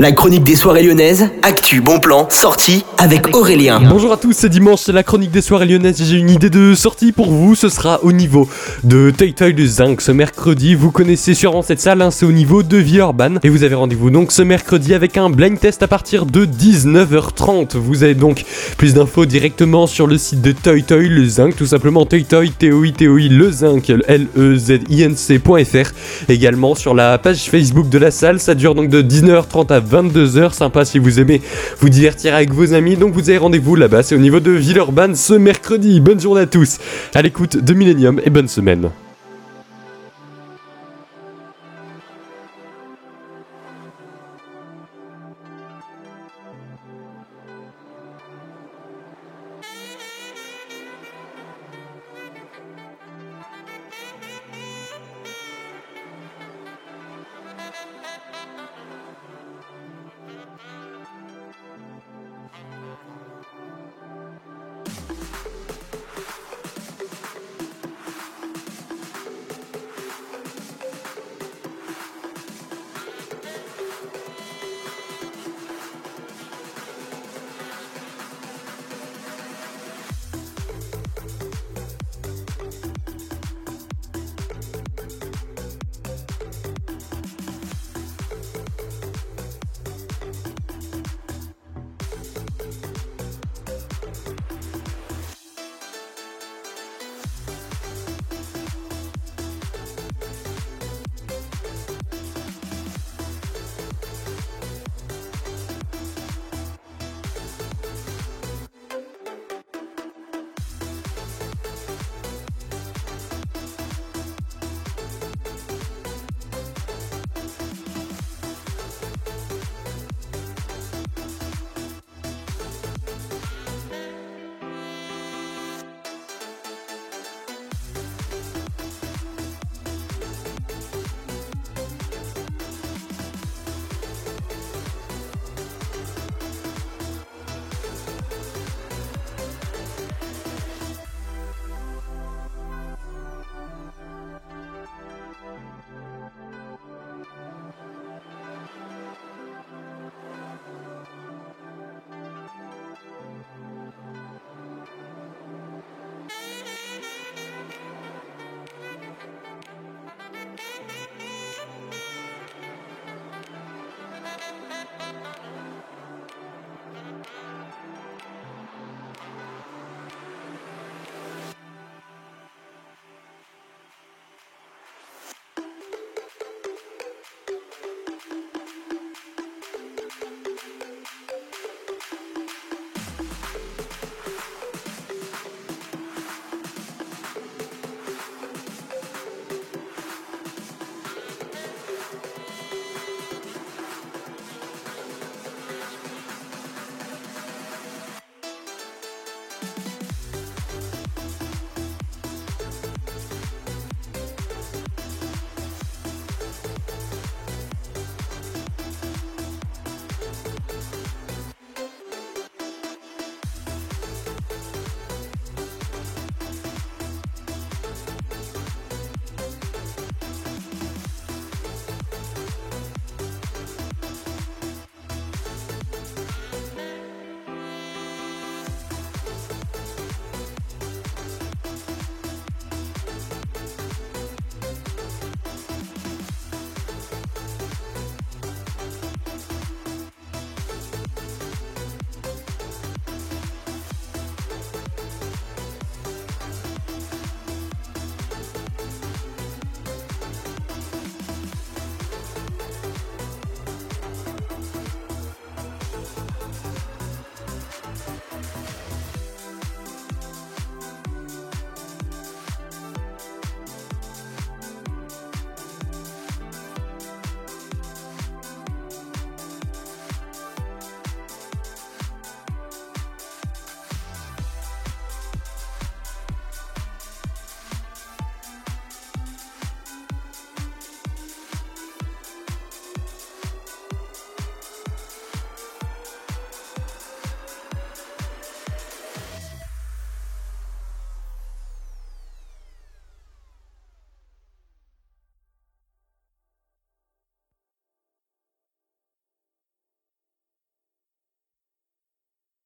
[0.00, 3.82] La chronique des soirées lyonnaises, actu, bon plan, sortie avec Aurélien.
[3.86, 6.02] Bonjour à tous, c'est dimanche, c'est la chronique des soirées lyonnaises.
[6.02, 7.54] J'ai une idée de sortie pour vous.
[7.54, 8.48] Ce sera au niveau
[8.82, 10.74] de Toy Toy de Zinc ce mercredi.
[10.74, 13.40] Vous connaissez sûrement cette salle, hein, c'est au niveau de Villeurbanne.
[13.42, 17.76] Et vous avez rendez-vous donc ce mercredi avec un blind test à partir de 19h30.
[17.76, 18.46] Vous avez donc
[18.78, 22.50] plus d'infos directement sur le site de Toy Toy le Zinc, tout simplement Toy Toy,
[22.52, 25.90] T-O-I, T-O-I, le Zinc, L-E-Z-I-N-C.fr.
[26.30, 28.40] Également sur la page Facebook de la salle.
[28.40, 30.52] Ça dure donc de 19h30 à 22h.
[30.52, 31.42] Sympa si vous aimez
[31.80, 32.96] vous divertir avec vos amis.
[32.96, 36.00] Donc vous avez rendez-vous là-bas, c'est au niveau de Villeurbanne ce mercredi.
[36.00, 36.78] Bonne journée à tous,
[37.14, 38.90] à l'écoute de Millennium et bonne semaine.